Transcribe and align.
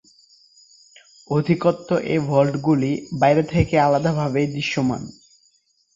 অধিকন্তু 1.29 1.93
এ 2.05 2.15
ভল্টগুলি 2.27 2.91
বাইরে 3.19 3.43
থেকে 3.45 3.75
আলাদাভাবেই 3.79 4.47
দৃশ্যমান। 4.47 5.01